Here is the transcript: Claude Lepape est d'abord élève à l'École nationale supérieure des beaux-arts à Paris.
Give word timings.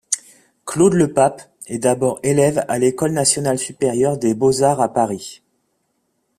Claude 0.65 0.95
Lepape 0.95 1.43
est 1.67 1.77
d'abord 1.77 2.19
élève 2.23 2.65
à 2.67 2.79
l'École 2.79 3.11
nationale 3.11 3.59
supérieure 3.59 4.17
des 4.17 4.33
beaux-arts 4.33 4.81
à 4.81 4.91
Paris. 4.91 5.43